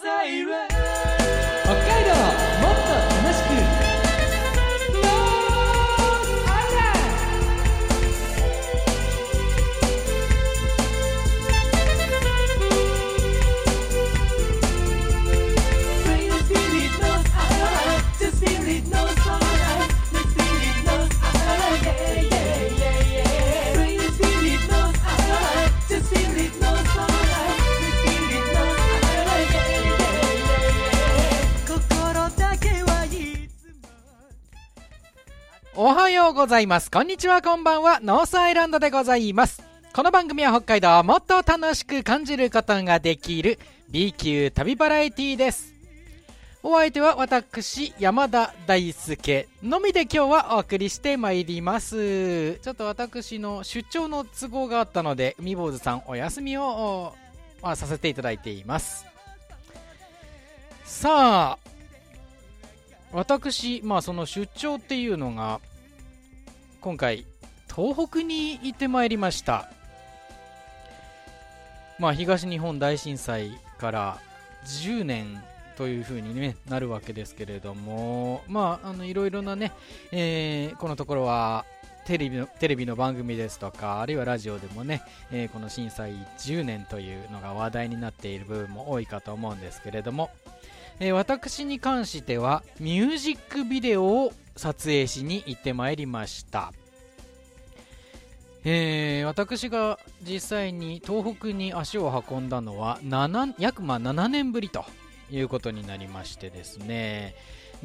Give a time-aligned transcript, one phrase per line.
[0.00, 0.87] 北
[35.80, 36.90] おはようございます。
[36.90, 38.00] こんにちは、こんばんは。
[38.02, 39.62] ノースアイランドでございます。
[39.92, 45.72] この番組は北海道をもっと楽しく感じることができる B 級旅バラエティです。
[46.64, 52.54] お相手は私、山田大輔のみで今日はお送りしてまいります。
[52.56, 57.14] ちょっと私の出張の都合があったので、海坊主さんお休みを、
[57.62, 59.06] まあ、させていただいています。
[60.82, 61.58] さあ、
[63.12, 65.60] 私、まあその出張っていうのが、
[66.80, 67.26] 今回、
[67.74, 69.70] 東北に行ってまいりました。
[71.98, 74.18] まあ東日本大震災から
[74.66, 75.42] 10年
[75.76, 79.72] というふうに、ね、なるわけですけれども、まあ、あのいろいろなね、
[80.12, 81.64] えーこのところは
[82.04, 90.30] テレビのテレビの番組ですとか、あるいはラジオでもね、えーこの震災10年というのが話題になっている部分も多いかと思うんですけれども、
[91.00, 96.72] えー私に関してはミュージックビデオを撮影しに行ってまいりました、
[98.64, 104.84] えー私が実際に東北に足を運んだのは7約ま7年ぶりと
[105.30, 107.34] いうことになりましてですね。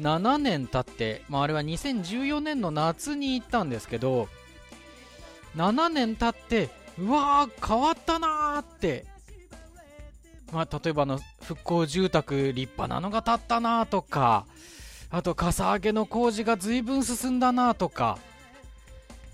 [0.00, 4.28] 7年経って、まあ、あれは2014年の夏に行ったんですけど
[5.56, 9.04] 7年経ってうわー変わったなーって
[10.54, 14.46] まあ、例えばの復興住宅立派なのが建ったなとか
[15.10, 18.18] あとかさ上げの工事が随分進んだなとか。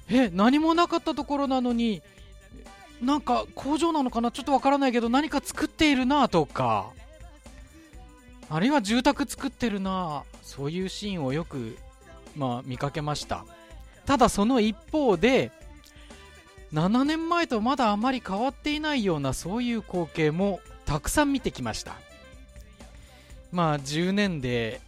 [0.09, 2.03] え何もなかったところなのに
[3.01, 4.33] なんか工場なのかな？
[4.33, 6.91] ちょっとわからないけど何か作っているなとか。
[8.49, 10.25] あるいは住宅作ってるな。
[10.43, 11.79] そういうシーンをよく、
[12.35, 13.45] まあ、見かけました。
[14.05, 15.53] ただその一方で
[16.73, 20.59] 7年前とまだあまり変わっていないようなそういう光景も
[20.91, 21.95] たくさん見てきました。
[23.53, 24.81] まあ10年で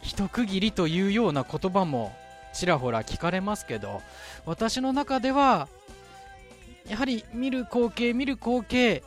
[0.00, 2.14] 一区切りというような言葉も
[2.52, 4.00] ちらほら聞かれますけど
[4.46, 5.68] 私の中では
[6.88, 9.02] やはり見る光景見る光景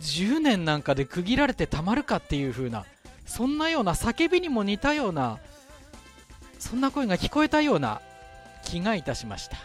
[0.00, 2.84] 10年なんかで区切られてたまるかっていう風な
[3.24, 5.38] そんなような叫びにも似たような
[6.58, 8.00] そんな声が聞こえたような
[8.64, 9.56] 気がいたしました。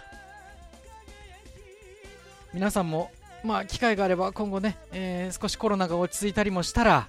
[2.54, 3.10] 皆さんも
[3.44, 7.08] まあ機会があれば今後ね、えー少しコロナが落ち着いたりもしたら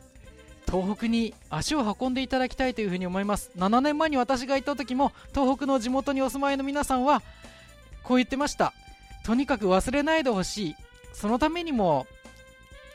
[0.66, 3.50] 東北に足を運んでいただきたいというふうに思います。
[3.56, 7.22] 7年前に私が行った時も東北の地元にお住まいの皆さんは
[8.02, 8.72] こう言ってました。
[9.24, 10.76] とにかく忘れないでほしい。
[11.12, 12.06] そのためにも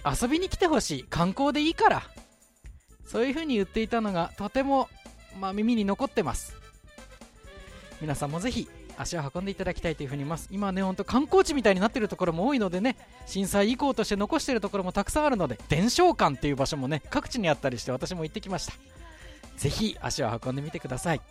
[0.06, 1.04] 遊びに来てほしい。
[1.04, 2.04] 観光でいいから。
[3.06, 4.88] そういうふうに言っていたのがとても、
[5.40, 6.56] まあ、耳に残ってます。
[8.02, 8.68] 皆さんもぜひ
[9.00, 10.50] 足を運んでいただきたいというふうに思います。
[10.52, 18.74] 今ね本当観光地みたいになっているところも多いのでね震災遺構として残しているところもたくさんあるので伝承館っていう場所もね各地にあったりして私も行ってきました。
[19.58, 21.22] ぜひ足を運んでみてください。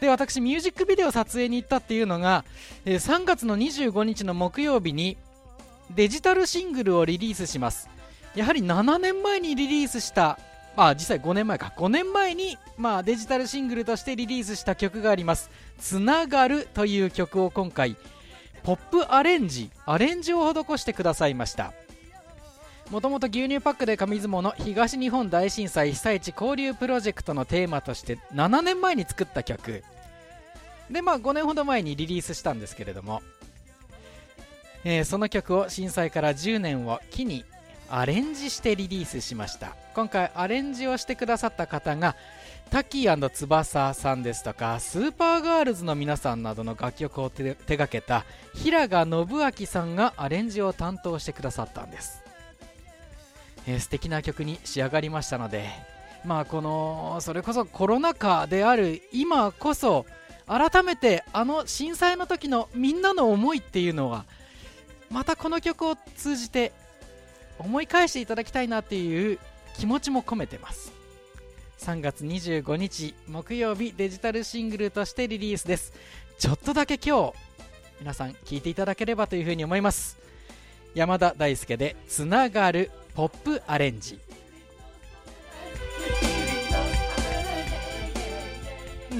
[0.00, 2.44] で私ミュージックビデオ撮影に行ったっていうのが、
[2.84, 5.16] 3月の25日の木曜日に
[5.90, 7.88] デジタルシングルをリリースします。
[8.36, 10.38] やはり7年前にリリースした
[10.76, 11.72] まあ実際5年前か。
[11.76, 17.96] 5年前に、まあ、デジタルシングルとしてリリースした曲があります「つながる」という曲を今回
[18.62, 21.72] ポップアレンジアレンジを施してくださいました。
[22.90, 29.84] もともと牛乳パックで紙相撲の東日本大震災被災地交流プロジェクトのテーマとして7年前に作った曲。
[30.90, 33.20] でまあ5年ほど前にリリースしたんですけれども、
[34.84, 37.44] えーその曲を震災から10年を機に
[37.90, 39.74] アレンジしてリリースしました。
[39.98, 42.14] 今回アレンジをしてくださった方が
[42.70, 48.24] タキー翼さんですとかスーパーガールズの皆さんなどの楽曲を手手掛けた
[48.54, 49.26] 平賀信
[49.60, 52.22] 明さんがアレンジを担当してくださったんです、
[53.66, 55.68] えー素敵な曲に仕上がりましたので
[56.24, 60.06] まあこのそれこそコロナ禍である今こそ
[60.46, 64.26] 改めてあの震災の時のみんなの思いっていうのは
[65.10, 66.72] またこの曲を通じて
[67.58, 69.38] 思い返していただきたいなっていう
[69.76, 70.92] 気持ちも込めてます。
[71.78, 75.92] 3月25日木曜日デジタルシングルとしてリリースです。
[76.38, 77.34] ちょっとだけ今日
[78.00, 80.18] 皆さん聞いていただければというふうに思います。
[80.94, 84.18] 山田大輔で「つながるポップアレンジ」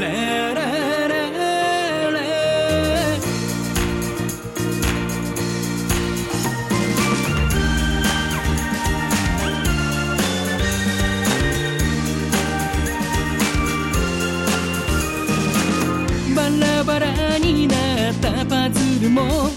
[19.03, 19.51] ルも。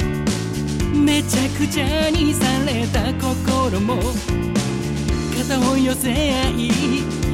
[0.93, 4.01] めちゃくちゃにされた心も。
[5.37, 6.71] 肩を寄せ合い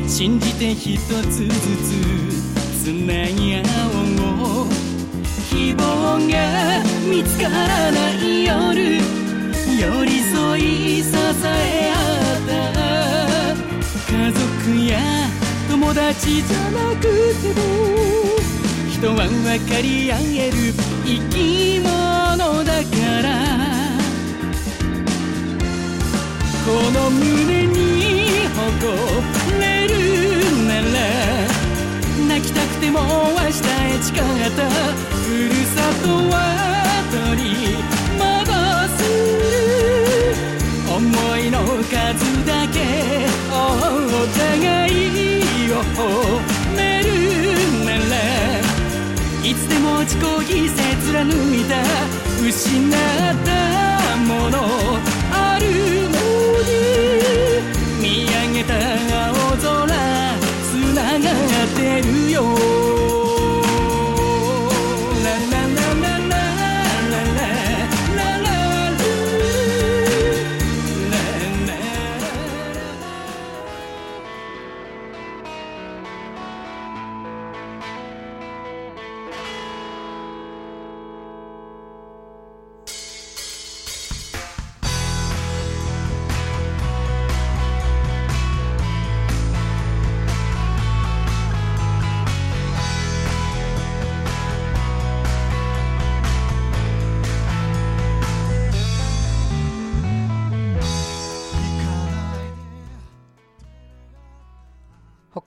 [0.09, 1.87] 信じて一つずつ
[2.83, 4.67] つなぎ合おう。
[5.49, 5.81] 希望
[6.27, 11.09] が見つからない夜寄り添い支
[11.45, 11.95] え合
[12.37, 14.11] った。
[14.11, 14.41] 家族
[14.85, 14.99] や
[15.69, 17.03] 友達じゃなく
[17.41, 17.61] ても
[18.89, 20.90] 人は分かり合える。
[21.05, 22.89] 生き物だか
[23.21, 23.27] ら。
[26.63, 28.61] この胸に誇
[29.59, 29.93] れる
[30.67, 30.85] なら
[32.27, 34.15] 泣きたくても明日へ誓っ
[34.55, 34.69] た。
[35.11, 36.35] ふるさとは
[37.11, 37.49] 取り
[38.17, 38.21] 戻
[38.97, 38.99] す。
[40.87, 40.99] 思
[41.37, 41.91] いの数
[42.45, 42.77] だけ
[43.49, 43.53] お
[44.37, 44.95] 互い
[45.71, 45.73] を
[50.01, 50.77] いつでも自己犠牲
[51.13, 51.75] 貫いた
[52.41, 52.93] 失っ
[53.45, 53.49] た
[54.17, 54.57] もの。
[55.31, 55.65] ある
[56.09, 56.17] の
[56.65, 56.73] に
[58.01, 59.10] 見上げた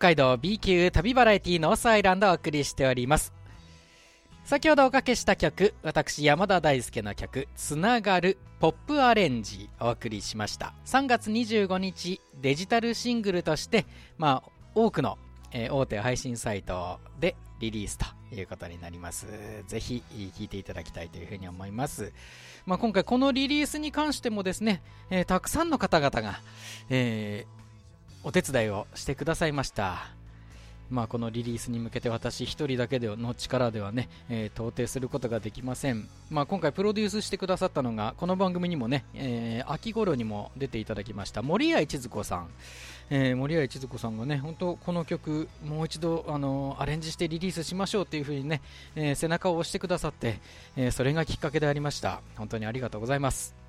[0.04, 3.32] 海道 B 級旅バラエティノースアイランドをお送りしております。
[4.44, 10.74] 先ほどおかけした曲私山田大輔の曲「つながるポップアレンジ」お送りしました。
[10.84, 13.86] 3月25日デジタルシングルとして
[14.18, 15.16] まあ多くの、
[15.52, 18.04] えー大手配信サイトでリリースと
[18.34, 19.26] いうことになります。
[19.66, 20.02] ぜひ
[20.36, 22.12] 聴いていただきたいというふうに思います。
[22.66, 26.40] まあ、今回このリリースに関してもですね、えーたくさんの方々が、
[26.90, 27.63] えー
[28.24, 30.08] お手伝いをしてくださいました。
[30.90, 36.08] まあ、このリリースに向けて私一人だけでの力ではね、えー到底することができません。
[36.30, 42.48] まあ、今回プロデュースしてくださったのが、この番組にもね、えー秋頃にも出ていただきました森谷千鶴子さん。
[43.10, 48.62] えー森谷千鶴子さんがね、本当この曲、もう一度、あのアレンジしてリリースしましょうっていう風にね、
[48.94, 50.40] え背中を押してくださって、
[50.76, 52.20] えそれがきっかけでありました。
[52.36, 53.63] 本当にありがとうございます。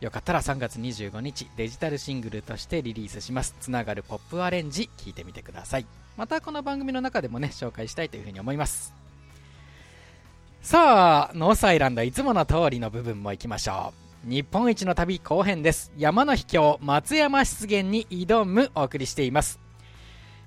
[0.00, 3.54] よかったら3月25日デジタルシングルとしてリリースします。
[3.60, 5.86] つながるポップアレンジ聞いてみてください。
[6.16, 8.94] またこの番組の中でもね紹介したいというふうに思います。
[10.62, 13.92] さあノースアイランドいつもの通りの部分も行きましょ
[14.26, 14.30] う。
[14.30, 15.92] 日本一の旅後編です。
[15.98, 19.60] 山の秘境松山湿原に挑むお送りしています。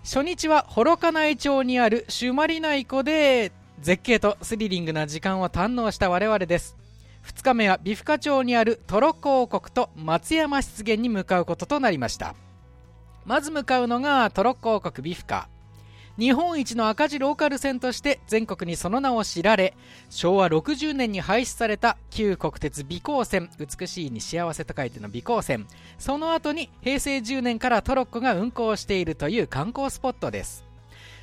[0.04, 6.75] 初日は幌加内町にある朱鞠内湖で絶景とスリリングな時間を堪能した我々です。
[7.24, 12.36] 2日目は美深町にあるトロッコ王国と松山湿原に向かうこととなりました。
[13.25, 15.48] まず向かうのがトロッコ王国美深
[16.18, 19.74] 日本一の赤字ローカル線として全国にその名を知られ
[20.12, 25.65] 昭和60年に廃止された旧国鉄美高線美しいに幸せと書いての美高線。
[25.98, 30.63] その後に平成10年からトロッコが運行しているという観光スポットです。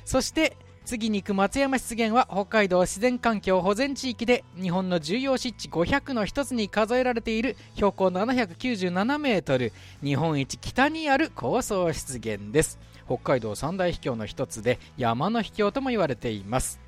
[0.03, 0.57] そして
[0.91, 9.71] 次に行く松山湿原は北海道自然環境保全地域で日本の重要湿地500の一つに数えられている標高797メートル
[10.03, 12.77] 日本一北にある高層湿原です。
[13.05, 16.81] 北海道三大秘境の一つで山の秘境とも言われています。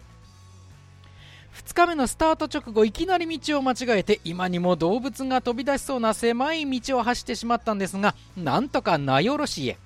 [1.53, 9.77] 2日目のスタート直後いきなり道を間違えて今にも動物が飛び出しそうな狭い道を走ってしまったんですがなんとか名寄市へ。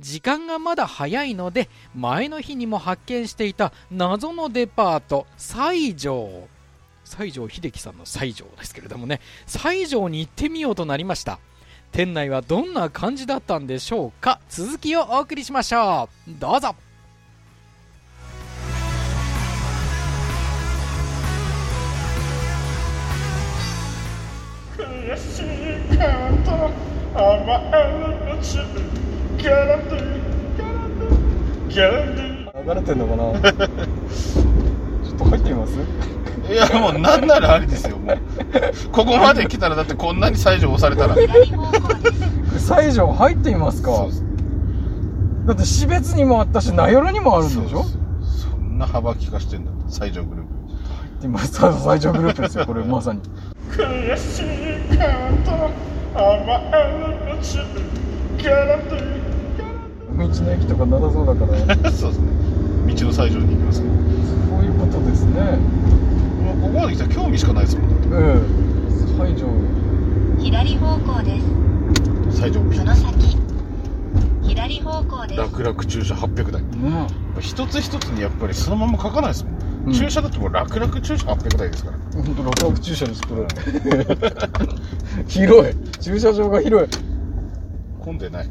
[0.00, 6.48] 時間がまだ早いので前の日にも発見していた謎のデパート西条
[7.04, 9.20] 西条秀樹さんの西条ですけれどもね。
[9.46, 11.38] 西条に行ってみようとなりました。
[11.92, 14.40] 店内はどんな感じだったんでしょうか。
[14.48, 16.30] 続きをお送りしましょう。
[16.40, 16.74] どうぞ。
[24.76, 25.40] 悔し
[28.60, 29.03] い
[29.44, 29.96] カウント
[32.64, 33.24] 流れてんのかな？
[33.52, 35.74] ちょっと入ってみます？
[36.50, 38.18] いやもうなんならありですよもう。
[38.90, 41.14] ここまで来たらだってこんなに西条押されたら。
[42.56, 43.94] 西条入ってみますか。
[43.94, 44.24] そうです。
[45.46, 47.84] だって標別にもあったし名寄にもあるんでしょ？
[48.22, 50.50] そんな幅利かしてんだ西条グループ。
[51.22, 53.20] 今さ西条グループですよこれまさに。
[53.76, 53.84] 道
[58.50, 58.54] の
[60.22, 61.90] 駅とかなさそうだから。
[61.90, 62.28] そうですね。
[62.86, 64.00] 道の西条に行きますけども
[64.50, 65.58] そういうことですね。
[66.58, 68.64] うここまで来たら興味しかないですもんだっええ
[69.24, 69.46] 西条
[70.38, 71.46] 左方向です。
[71.46, 73.38] て西条ピその先。
[74.42, 75.40] 左方向です。
[75.40, 76.62] 楽々駐車800台。
[76.62, 77.06] ね。
[77.40, 79.54] 一つ一つにやっぱりそのまま書かないですもん、
[79.88, 79.92] うん。
[79.92, 81.98] 駐車だってもう楽々駐車800台ですから。
[82.22, 83.46] 本当楽々駐車ですこれ。
[85.26, 85.74] 広い。
[86.00, 87.13] 駐車場が広い
[88.04, 88.48] 混んでない。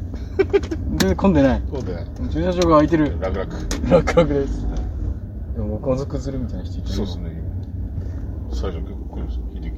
[0.98, 1.62] で混んでない。
[1.70, 2.06] 混んでない。
[2.32, 3.16] 駐車場が空いてる。
[3.20, 3.52] 楽々。
[3.88, 4.66] 楽々です。
[5.54, 7.30] でも家族連れみたいな人いてそうですね。
[8.50, 9.44] 西条結構来るんですよ。
[9.54, 9.70] 秀樹。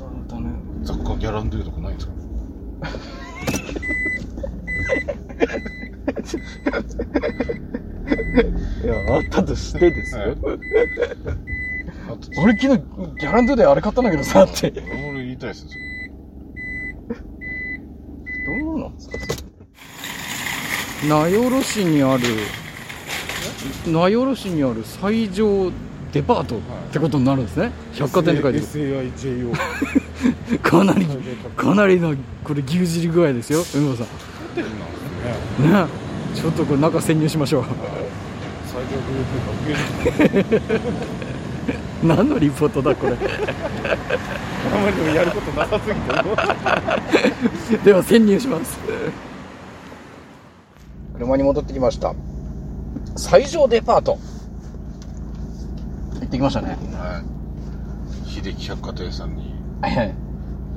[0.00, 0.50] なんだね。
[0.82, 2.14] 雑貨ギャランドゥとかないんですか？
[8.84, 10.36] いやあったとしてですよ、はい。
[12.42, 12.78] 俺昨日
[13.20, 14.70] ギャランドゥであれ買ったんだけどさって。
[14.72, 15.68] ど俺言いたいですよ
[18.74, 19.18] うなんですか
[21.08, 22.24] 名寄市にある
[23.86, 25.70] 名寄市にある最上
[26.12, 26.60] デパートっ
[26.92, 27.72] てことになるんですね。
[27.92, 28.64] 百貨店って書いてる。
[30.62, 31.06] かなり
[31.56, 33.64] かなりのこれ牛耳り具合ですよ。
[33.74, 34.06] 海野さん。
[35.62, 35.72] ね。
[35.72, 35.86] ね。
[36.34, 37.64] ちょっとこれ中潜入しましょう。
[38.66, 43.12] 西条グループが何のリポートだこれ。
[43.12, 43.16] あ
[44.78, 48.78] まりにもやることなさすぎてでは潜入します
[51.14, 52.14] 車に戻ってきました。
[53.16, 54.18] 最上デパート。
[56.14, 56.76] 行ってきましたね。
[56.92, 59.54] はい秀樹百貨店さんに。
[59.80, 60.08] はいはい。
[60.08, 60.14] 行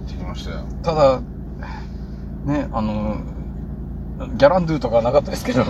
[0.05, 0.63] ってきましたよ。
[0.83, 1.21] ただ
[2.45, 3.17] ねあの
[4.37, 5.61] ギャランドゥとかなかったですけど。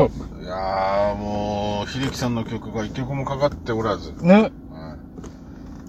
[0.42, 4.34] いやーもう秀樹さんの曲が一曲もかかっておらず、ね。
[4.34, 4.52] はい、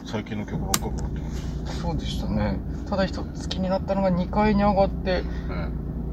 [0.05, 1.81] 最近の曲ばっかかかってます。
[1.81, 2.59] そうでしたね。
[2.89, 5.29] ただ一つ気になったのが2階に上がってね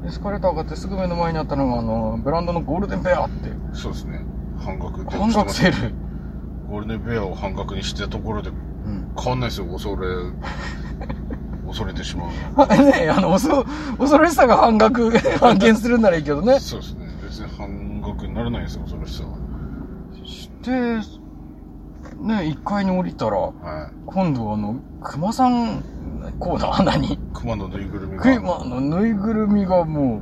[0.06, 3.50] エスカレーター上がってすぐ目の前にあったのがあのブランドのゴールデンベアって。
[3.72, 4.24] そうですね。
[4.58, 5.10] 半額で。
[5.10, 5.94] 半額セール、
[6.68, 10.06] ゴールデンベアを半額にしたところでうん、変わんないですよ恐れ
[11.66, 13.64] 恐れてしまうあ ねあの恐
[13.98, 15.10] 恐ろしさが半額
[15.40, 16.60] 半減するんならいいけどね。
[16.60, 17.06] そうですね。
[17.24, 19.30] 別に半額にならないんですよ恐ろしさは。
[20.24, 23.52] してね1階に降りたらはい。
[24.06, 25.82] 今度あの熊さん
[26.32, 28.22] コーナー何熊のぬいぐるみが。
[28.22, 30.20] 熊のぬいぐるみがも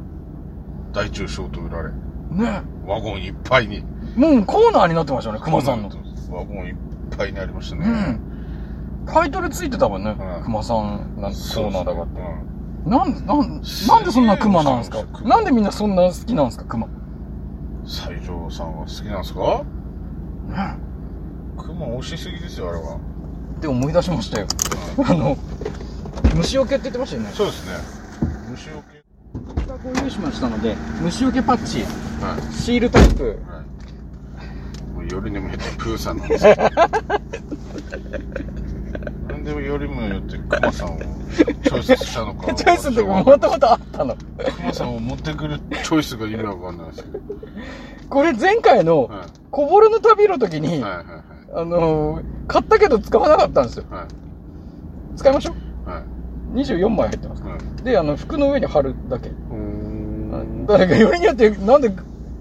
[0.93, 1.91] 大中小と売られ。
[1.91, 2.63] うね。
[2.87, 3.85] ワゴンいっぱいに。
[4.17, 5.91] もうコーナーになってましたね熊さんの。
[6.31, 6.75] ワゴンいっ
[7.17, 9.07] ぱいにありましたね、うん。
[9.07, 10.45] タイトルついてたもんね、うん。
[10.45, 12.05] 熊さんなんコそうーナーだから。
[12.05, 12.55] ってうん
[12.91, 16.87] なんなんなんでそんな熊なんですかなんでみんなそんな好きなんですか熊？
[17.87, 19.65] 西条さんは好きなんですか？
[20.49, 20.77] ね。
[21.57, 22.99] 熊美味しすぎですよあれは、
[23.57, 24.47] って思い出しましたよ。
[24.99, 25.37] あの
[26.35, 27.31] 虫除けって言ってましたよね。
[27.33, 27.73] そうですね。
[28.51, 29.03] 虫除け。
[29.85, 31.83] こう用意しましたので虫除けパッチ。
[32.25, 32.55] はい。
[32.55, 33.25] シールタイプ。
[33.49, 33.65] はい。
[34.95, 36.55] もうよりにも減ってプーさんなんですよ。
[39.29, 42.55] なんでもよりもよってクマさんをチョイスしたのか。
[42.55, 44.15] チョイスってもともとあったの。
[44.15, 44.19] ク
[44.65, 47.07] マさんを持ってくるチョイスが意味わかんないですよ
[48.09, 51.05] これ前回のはこぼれの旅の時いに、はいはい。
[51.57, 53.85] あのー買ったけど使わなかったんですよ。
[53.91, 54.07] はい。
[55.17, 56.59] 使いましょうはい。
[56.59, 57.83] 24枚入ってますはい。
[57.85, 59.29] であの服の上に貼るだけ。
[59.29, 60.67] うーん。
[60.67, 61.91] だからよりによってなんで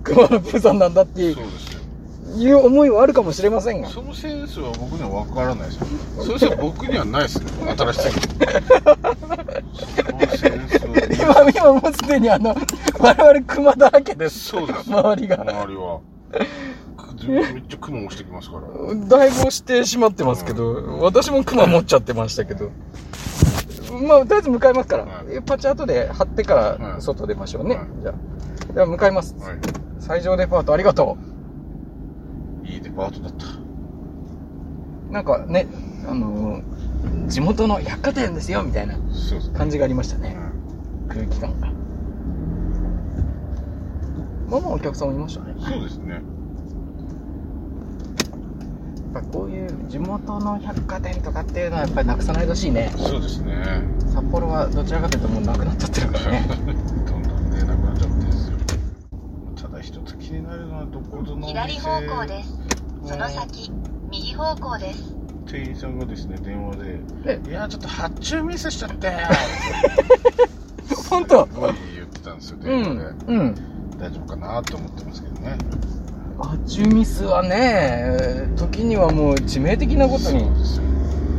[0.03, 1.79] 熊野プーさんなんだっていうそうですよ。
[2.35, 3.89] いう思いはあるかもしれませんが。
[3.89, 5.87] そのセンスは僕には分からないですよ。
[6.17, 7.75] そのセンスは僕にはないですね。
[7.77, 8.47] 新しすぎて
[10.01, 10.79] そのセンス
[11.25, 12.55] は今今もうすでにあの
[12.99, 14.39] 我々熊だらけです。
[14.39, 14.89] そうです。
[14.89, 15.41] 周りが。
[15.41, 15.99] 周りは
[17.27, 22.71] めっちゃ雲押してきますからだいぶ押してしまってますけど、私も熊持っちゃってましたけど。
[24.07, 27.75] まあ、とりあえず向かいますから、はいパチ後で貼ってからはい外出ましょうね。
[27.75, 28.13] はいじゃ
[28.69, 28.73] あ。
[28.73, 29.35] では向かいます。
[29.35, 29.59] はい
[29.99, 31.17] 最上デパートありがと
[32.65, 35.13] いいデパートだったう。
[35.13, 35.67] なんかね、
[36.07, 36.63] あのー
[37.27, 38.95] 地元の百貨店ですよ、みたいな
[39.57, 40.37] 感じがありましたね。
[41.05, 41.67] う空気感が。
[44.49, 45.53] まあまあお客さんもいましたね。
[45.53, 46.21] んそうですね
[49.13, 52.91] ぱこういう地元の百貨店とかっていうのはやっぱりなくさないでほしいね。
[52.97, 53.55] そうですね。
[54.13, 56.45] 札幌はどちらかというともうなくなっちゃってるからね。
[56.47, 58.57] どんどんねなくなっちゃってるんですよ。
[59.55, 62.57] ただ一つ気になるのはどこぞの左方向です。
[63.05, 63.71] その先
[64.11, 65.15] 右方向です。
[65.45, 66.75] 店員さんがですね電話
[67.25, 67.39] え？
[67.39, 69.11] で「いやちょっと発注ミスしちゃって」
[71.09, 71.45] 本当？
[71.45, 72.85] すごい言ってたんですよう電話
[73.25, 73.55] で、んうん。
[73.99, 75.57] 大丈夫かなと思ってますけどね
[76.43, 80.45] 発注ミスはね時にはもう致命的なことに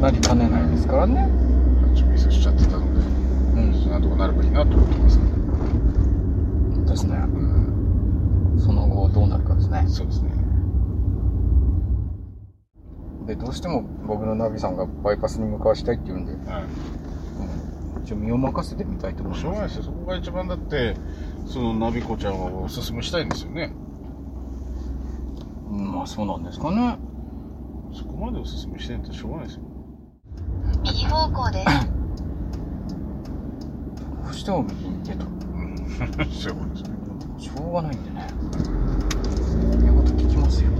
[0.01, 1.29] なりかねないですからね。
[1.83, 3.01] 発注ミスしちゃってたので
[3.61, 3.91] うん。
[3.91, 7.17] なんとかなればいいなと思ってますけど、ですね。
[7.17, 7.21] う
[8.57, 9.85] ん、その後どうなるかですね。
[9.87, 10.31] そうですね。
[13.27, 16.63] でどうしても僕のナビさんがバイパスに向かわしたいって言うんで、はい。
[16.63, 19.85] うん、一応身を任せてみたいと思いましょうがないですよ。
[19.85, 20.97] そこが一番だって
[21.47, 23.73] そのナビコちゃんをおすすめしたいんですよね。
[23.79, 23.84] うん
[25.75, 26.97] まあそうなんですかね。
[27.93, 29.63] そこまでおすすめしてんってしょうがないですよ。
[30.85, 31.65] 右方向で。
[31.65, 31.67] す
[34.25, 35.27] どうしても右に行けと。
[35.27, 36.95] う んそうですね。
[37.39, 38.27] しょうがないんでね。
[39.81, 40.71] 言うこと聞きますよ。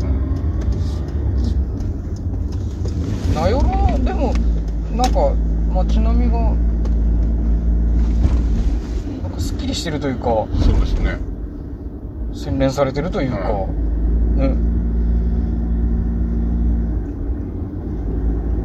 [3.35, 4.33] 名寄はでも
[4.97, 5.33] なんか
[5.75, 6.41] 街並みが
[9.23, 10.25] なんかすっきりしてるというか。
[10.25, 11.19] そうですね。
[12.35, 13.67] 洗練されてるというか、は
[14.37, 14.55] ね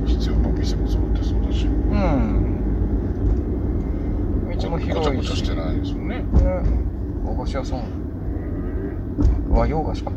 [0.08, 2.46] 必要なお店も揃ってそうだしうん
[4.94, 6.16] 道もごちゃごちゃしてないですもんね。
[6.18, 6.24] ね。
[7.24, 7.84] 和菓子屋さん。
[9.50, 10.12] 和洋菓子か。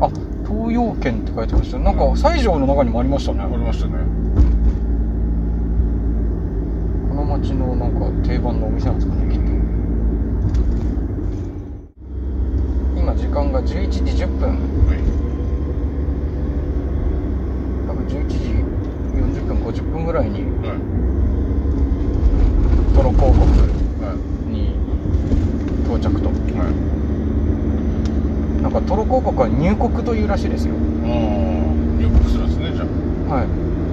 [0.00, 0.08] あ
[0.46, 3.40] 東洋軒って書いてましたなんか西条の中にもありましたね。
[3.42, 3.94] ありましたね。
[7.08, 9.52] この町のなんか定番のお店なんですかねきっと。
[13.00, 14.48] 今時間が11時10分。
[14.50, 14.98] はい。
[17.88, 18.36] 多分11時
[19.40, 20.95] 40分50分ぐらいにはい
[22.96, 23.44] トロ広告
[24.00, 24.16] はい
[24.50, 24.72] に
[25.84, 26.28] 到着と。
[26.30, 26.32] は
[28.60, 28.62] い。
[28.62, 30.74] なんかトロ広告は入国というらしいですよ。
[30.74, 32.84] 入国するんですねじゃ
[33.28, 33.34] あ。
[33.36, 33.46] はい。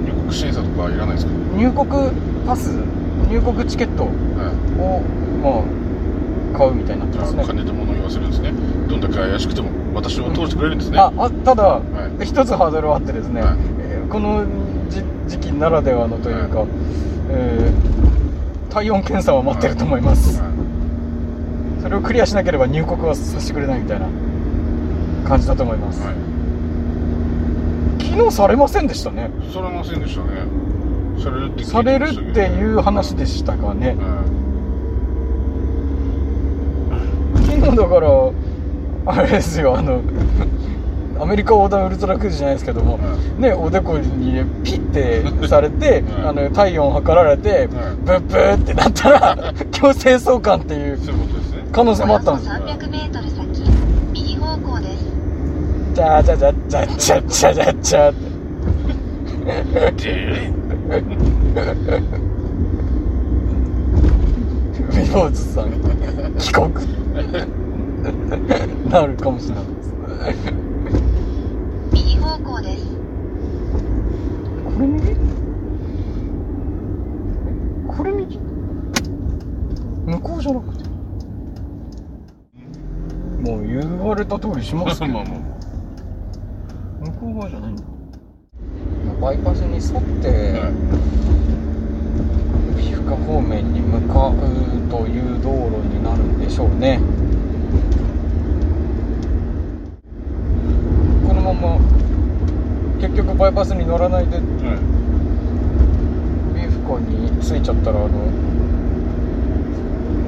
[0.08, 1.34] 入国審査とかいらないですか？
[1.58, 1.86] 入国
[2.48, 2.70] パス
[3.30, 4.14] 入国チケットはい。
[4.80, 5.02] を
[5.44, 7.44] まあ買うみたいになってますね。
[7.46, 8.54] 金で物言わせるんですね。
[8.88, 10.98] どんだけ怪しくても私を通してくれるんですね。
[11.00, 11.82] ああただ、は
[12.22, 12.26] い。
[12.26, 13.58] 一つハードルはあってですね、はい。
[13.80, 14.46] えーこの
[14.90, 16.68] じ時期ならではのというか、はい。
[17.32, 18.23] えー
[18.74, 20.54] 体温検査は待ってると思います、はい
[21.84, 24.08] それをクリアしなければ入国はさせてくれないみたいな
[25.28, 26.16] 感じだと思います、はい。
[28.02, 29.30] 昨日されませんでしたね。
[29.52, 30.46] されませんでしたね。
[31.22, 33.98] されるってされるっていう話でしたがね。
[34.00, 34.24] は
[37.48, 38.32] 昨日だから
[39.06, 40.02] あれですよあの
[41.20, 42.98] アメリカ横断ウルトラクイズじゃないですけども、
[43.38, 51.00] ね、おでこにねピッてされて、あの体温測られて、ブッブーってなったら 強制送還っていう
[51.72, 52.54] 可能性もあったんですよ。
[55.94, 58.34] じゃあじゃじゃじゃじゃじゃじゃじゃって。
[64.94, 65.72] 美容師さん
[66.38, 66.74] 帰国
[68.90, 69.66] なるかもしれない
[71.94, 72.86] 右方向です。
[74.66, 75.16] これ右
[77.88, 78.40] これ右
[80.06, 80.84] 向こうじゃなくて。
[83.44, 85.54] もう言われた通りしますけどまあまあま
[87.12, 87.84] 向こう側じゃないんだ
[89.22, 90.28] バイパスに沿って、
[90.60, 90.70] あは
[92.80, 92.82] い。
[92.82, 94.36] 皮膚科方面に向かう
[94.90, 97.00] という道路になるんでしょうね
[101.28, 101.78] このまま
[103.14, 104.38] 結局バイパスに乗らないで。
[104.38, 104.44] はい
[106.54, 108.10] 皮膚科に着いちゃったらあの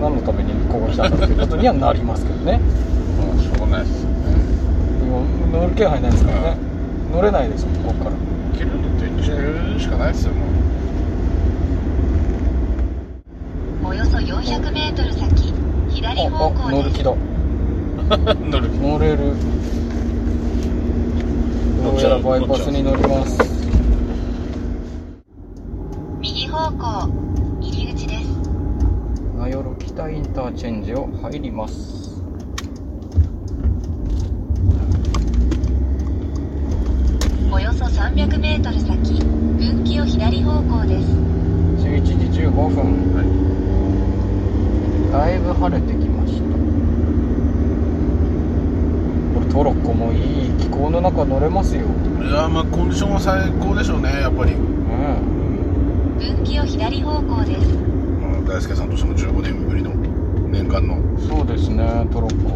[0.01, 2.59] 何のためにここ来たんだっていうことにはな りますけどね。
[3.17, 4.15] まあしょうがないですよね
[5.51, 6.57] 今乗る気配ないですからね
[7.13, 8.15] 乗れないですもんここから。
[8.57, 9.35] 切るのって言っちゃ
[9.77, 10.39] うしかないですよも
[13.83, 13.89] う。
[13.89, 15.53] およそ400メートル先
[15.89, 17.13] 左あ方あ向です乗る気だ。
[18.51, 19.17] 乗る乗れる
[21.83, 23.37] どうやらバイパスに乗ります。
[26.19, 27.09] 右方向
[27.61, 28.25] 入り口です。
[29.37, 32.21] 名寄北インターチェンジを入ります。
[37.51, 41.07] およそ300メートル先分岐を左方向です。
[41.85, 43.13] 11時15分、
[45.11, 46.41] だいぶ晴れてきました
[49.33, 51.83] これトロッコもいい気候の中乗れますよ。
[51.83, 51.85] い
[52.33, 54.51] やまあコンディションは最高でしょうねやっぱり。
[54.51, 56.17] うん。
[56.19, 57.69] 分岐をを左方向です。
[57.71, 59.91] うん大輔さんとしても15年ぶりの
[60.51, 60.97] 念願の。
[61.19, 62.49] そうですねトロッコ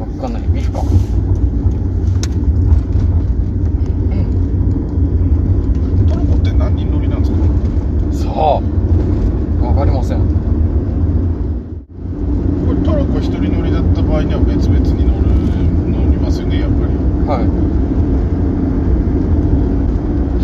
[0.00, 0.80] わかんない見るか
[6.08, 7.32] トロッコって何人乗りなんです
[8.22, 8.60] かさあ
[9.64, 10.18] わかりません
[12.66, 15.28] これトロッコ一人乗りだった場合には別々に乗る
[15.90, 16.92] 乗りますよねやっぱり
[17.26, 17.44] はい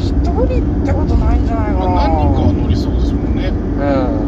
[0.00, 0.42] 一人
[0.82, 3.52] ってことないんじゃないかなまあ何人かは乗りそうですもんねう
[4.20, 4.24] ん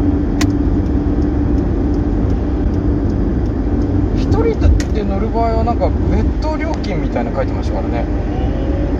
[4.16, 8.04] 一人で乗る場合はなんか別途料金みたいなの書いてましたからね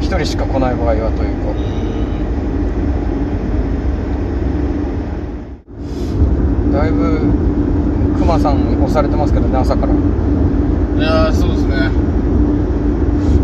[0.00, 1.52] 一人しか来ない場合はというか
[6.78, 7.20] だいぶ
[8.18, 9.96] クマさん押されてますけどね朝からい
[11.00, 11.88] やーそうですね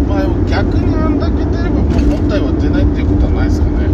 [0.08, 3.88] まあでも逆にあんだけ出ればもう本体は出ないっていうことはないですかね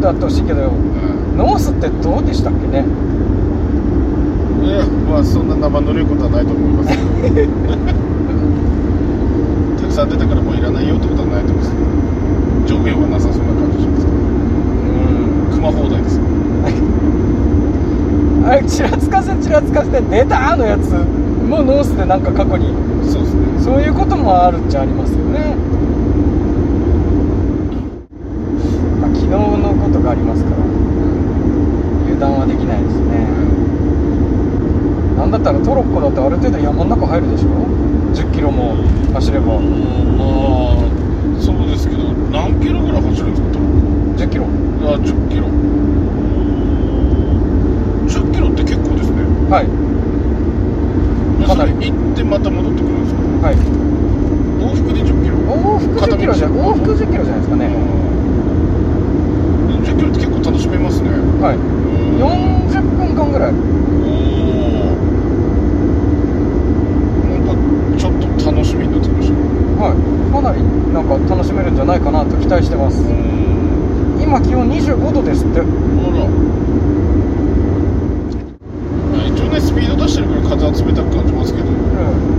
[0.00, 1.36] そうだとほしいけどうん。
[1.36, 2.84] ノースってどうでしたっけね？
[4.64, 7.02] いやまあそんな生乗れることはないと思いますけど
[9.80, 11.72] たくさん出たからもういらないよってことはないと思います
[12.66, 14.08] 上限はなさそうな感じしますう
[15.52, 15.56] ん。
[15.56, 16.16] 熊放題です。
[16.16, 16.22] よ
[18.48, 20.90] あれちらつかせちらつかせて出たのやつ
[21.48, 22.72] もうノースでなんか過去に。
[23.04, 23.40] そうですね。
[23.60, 25.54] そういうこともあるっちゃありますよね、
[29.00, 29.30] まあ、昨日
[29.90, 30.56] のことがありますから。
[32.06, 33.26] 油断はできないですね。
[35.18, 37.48] なんだったらトロッコだってある程度山の中入るでしょ。
[38.14, 38.76] 1 0キロも
[39.12, 39.58] 走れば。
[39.58, 39.60] ま
[40.78, 40.86] あ
[41.40, 44.44] そうですけど何キロぐらい走るんですかトロッ1 0キロ。
[44.44, 45.46] コあ10キロ。
[48.06, 49.26] 10キロって結構ですね。
[49.50, 49.66] はい。
[51.46, 51.72] かなり。
[51.90, 53.20] 行ってまた戻ってくるんですか？
[53.48, 53.56] はい。
[54.60, 55.36] 往復で10キロ？
[55.50, 57.68] 往復10キロじゃ往復10キロじゃないですかね
[60.00, 61.10] 10キロって結構楽しめますね。
[61.40, 61.58] はい。
[62.16, 63.52] 40分間ぐらい。
[67.28, 67.52] なんか
[67.98, 69.34] ちょっと楽しみになってきました。
[69.84, 70.00] はい。
[70.32, 73.04] かなりなんか楽しめるんじゃないかなと期待してます。
[74.20, 75.60] 今気温25度ですって。
[75.60, 75.68] あら。
[79.28, 81.68] 一応ねスピード出してるから風は冷たく感じますけど。
[81.68, 81.76] うん。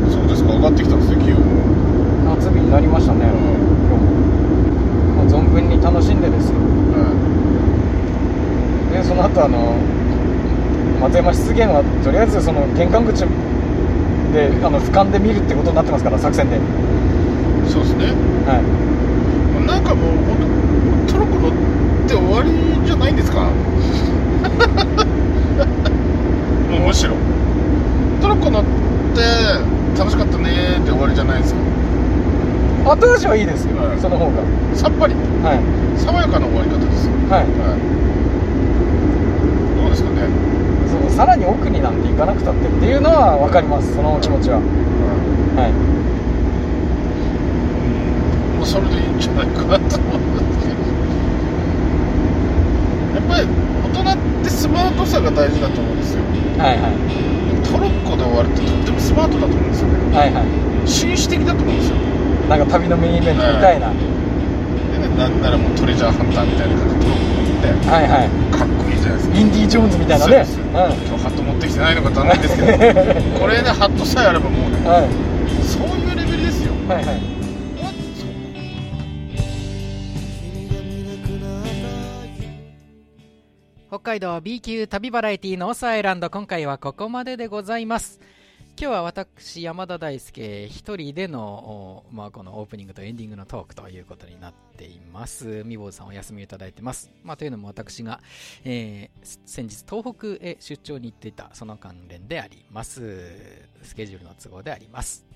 [0.09, 1.37] そうですか上がってきたんですね気温。
[1.37, 3.61] も夏日になりましたね、う
[5.29, 6.57] 存分に楽しんでですよ
[8.91, 9.75] でその後あの
[11.01, 13.25] 松山湿原はとりあえずその玄関口
[14.33, 16.57] であの俯瞰で見るってことになってますから作戦で、
[17.67, 18.05] そうですね。
[18.47, 18.63] はい、
[19.67, 20.37] なんかもう本
[21.07, 21.51] 当トロッコ乗っ
[22.07, 22.51] て終わり
[22.85, 23.41] じゃないんですか？
[26.71, 27.15] もうむしろ。
[28.21, 29.21] トロッコ乗って
[29.99, 31.59] 楽しかったねーって終わりじゃないですか。
[32.93, 33.99] 後味はいいですよ、はい。
[33.99, 34.31] その方が。
[34.75, 35.13] さっぱり。
[35.43, 35.59] はい。
[35.99, 37.11] 爽やかな終わり方ですよ。
[37.29, 37.39] はい。
[37.41, 37.79] はい
[40.89, 43.93] そうさらに奥になんて行かなくたってっていうのは分かります。
[43.95, 44.57] その気持ちは。
[44.57, 44.63] は
[45.67, 45.71] い。
[48.57, 50.81] もうそれでいいんじゃないかなと思うんですけど。
[53.15, 53.47] やっぱり
[53.89, 56.23] 大人ってスマートさが大事だと思うんですよ。
[56.57, 56.93] はいはい。
[57.63, 60.17] トロッコで終わるってとってもスマートだと思うんですよね。
[60.17, 60.45] はいはい。
[60.87, 61.97] 紳士的だと思うんですよ。
[62.49, 63.95] なんか旅のメインイベントみたいな、で
[64.99, 67.05] ねなんならもうトレジャーハンターみたいな感じで。
[67.05, 68.29] トロッコ乗ってはいはい。
[68.51, 69.37] かっこいいじゃないですか。
[69.37, 70.33] インディ・ージョーンズみたいなね。
[70.33, 72.67] そうです今日ハット持ってきてないのかとはないんですけど
[73.39, 75.09] これねハットさえあればもうねはい。
[75.65, 76.73] そういうレベルですよ。
[76.87, 77.21] はいはい。
[83.89, 88.21] 北海道 B 級旅バラエティノースアイランド今回はここまででございます
[88.81, 95.61] 今日は私山田大輔一人での、まあ、このオープニングとエンディングのトークということになっています。
[95.67, 98.21] みぼうさんお休みいただいてます、まあ、というのも私が、
[98.63, 103.21] えー先日東北へ出張に行っていたその関連であります。
[103.83, 105.27] スケジュールの都合であります。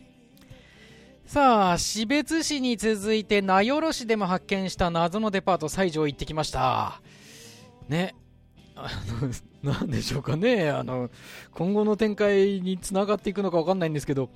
[1.27, 6.99] さあ標別市に続いて名寄市でも発見した謎のデパート西条行ってきました。
[7.89, 8.15] ね。
[8.75, 8.89] あ
[9.21, 9.29] の、
[9.65, 11.09] なんでしょうかね、あの、
[11.53, 14.29] 今後の展開につながっていくのかわかんないんですけど、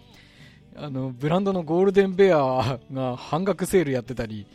[0.75, 4.45] あの、ブランドのゴールデンベアが半額セールやってたり、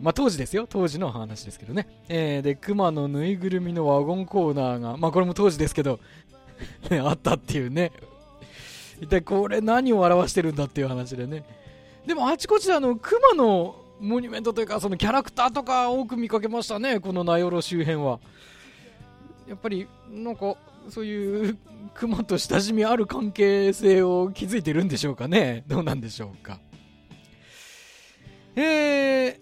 [0.00, 1.86] まあ当時ですよ、当時の話ですけどね。
[2.08, 6.00] えーで、熊のぬいぐるみのワゴンコーナーが、まあこれも当時ですけど、
[6.90, 7.92] あったっていうね。
[9.00, 11.44] 一体これ何を表してるんだっていう話でね。
[12.06, 18.20] でもあちこちであの、熊のモニュメントというか、そのキャラクターとか多く見かけましたね、この名寄周辺は。
[19.46, 20.56] やっぱりなんか
[20.88, 21.58] そういう
[21.94, 25.64] 熊と親しみある関係性を築いてるんでしょうかね。
[25.66, 26.60] どうなんでしょうか。
[28.56, 29.36] えー、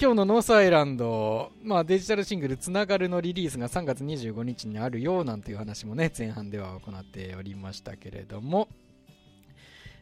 [0.00, 8.68] 今日のノースアイランド、まあ、デジタルシングル「つながる」のリリースが3月25日にあるよなんていう話もね前半では行っておりましたけれども。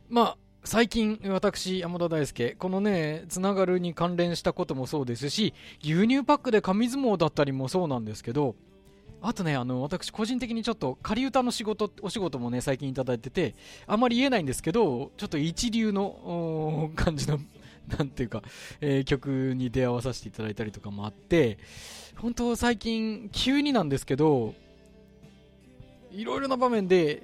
[0.09, 8.57] まあ最近私山田大輔このねつながるに関連したこともそうですし牛乳パックで紙相撲だったりもそうなんですけど
[9.23, 13.55] あとね、あの、私個人的にちょっと仮歌の仕事、お仕事もね、最近いただいてて、
[13.87, 17.41] あまり言えないんですけど、ちょっと一流の感じの、
[17.99, 18.43] なんていうか、
[18.81, 21.59] えー曲に出会わさせていただいたりとかもあって、
[22.17, 24.55] 本当最近、急になんですけど、
[26.13, 27.23] いろいろな場面で、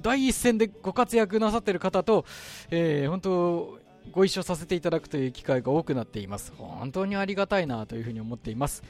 [0.00, 2.24] 第一線でご活躍なさっている方と、
[2.70, 3.78] えー本当、
[4.10, 6.52] ご一緒させていただくという機会が多くなっています。
[6.56, 8.82] 本当にありがたいなというふうに思っています。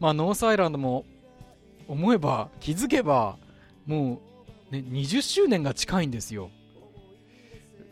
[0.00, 1.04] まあ、ノースアイランドも
[1.88, 3.36] 思えば気づけば
[3.86, 4.20] も
[4.70, 6.50] う、ね、20周年が近いんですよ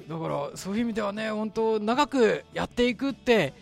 [0.09, 3.55] だからそういう意味ではね本当長くやっていくって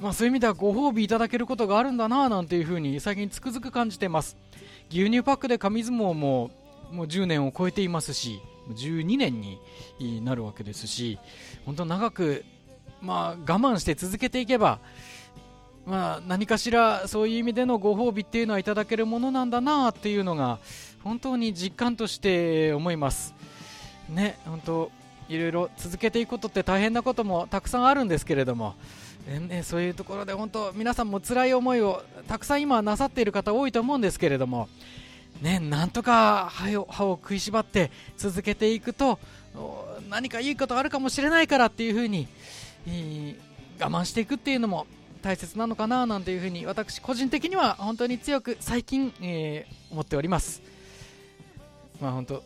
[0.00, 4.36] まあそういう意味ではご褒美いただけることがあるんだななんていうふうに最近つくづく感じてます
[4.90, 6.50] 牛乳パックで紙相撲も
[6.92, 9.60] もう10年を超えていますし12年に
[10.24, 11.18] なるわけですし
[11.64, 12.44] 本当長く
[13.00, 14.80] まあ我慢して続けていけば
[15.88, 20.58] まあ、何かしらそういう意味でのご褒美っていうのはいただけるものなんだなっていうのが
[21.02, 23.34] 本当に実感として思います。
[24.10, 24.90] ね本当
[25.30, 28.74] いろいろ続けていくことって大変なこともたくさんあるんですけれども、
[29.26, 34.68] えね、そういうところで本当皆さんも辛い思いをたくさん今なさっている方多いと思うんですけれども
[35.40, 39.20] ね、なんとか歯を歯を食いしばって続けていくと
[40.10, 42.26] 何かいいことあるかもしれないからっていうふうに、
[42.86, 43.36] えー
[43.80, 44.88] 我慢していくっていうのも
[45.22, 50.60] 大切なのかななんていうふうに私個人的には本当に強く最近、えー思っております。
[52.00, 52.42] まあ本当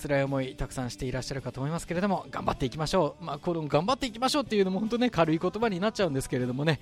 [0.00, 3.24] 辛い思いたくさんしていらっしゃるかと思いますけれども頑張っていきましょう。
[3.24, 6.78] まあこの頑張っていきましょうっていうのも本当ね軽い言葉になっちゃうんですけれどもね、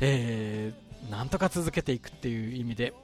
[0.00, 2.94] えーなんとか続けていくっていう意味で、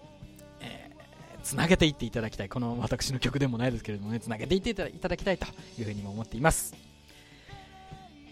[1.43, 2.49] つなげていっていただきたい。
[2.49, 5.47] この私の曲でもないですけれどもねつなげていっていただきたいと
[5.79, 6.75] いうふうにも思っています。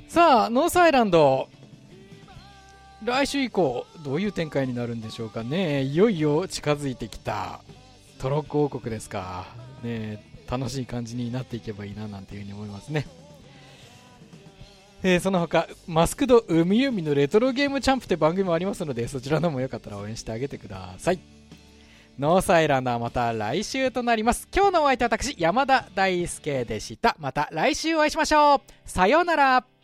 [0.08, 1.48] さあノースアイランド。
[3.04, 5.82] 来週以降どういう展開になるんでしょうかね。
[5.82, 7.60] いよいよ近づいてきた。
[8.18, 9.46] トロッコ王国ですか。
[9.82, 13.06] ね楽しい感じになっていけばいいななんていうふうに思いますね。
[15.04, 21.37] えーその他マスクド海海のレトロゲームチャンプって番組もありますのでそちらのもよかったら応援してあげてください。
[22.18, 24.48] ノースアイランドはまた来週となります。
[24.52, 27.16] 今日のお相手は私山田大輔でした。
[27.20, 28.60] また来週お会いしましょう。
[28.84, 29.77] さようなら。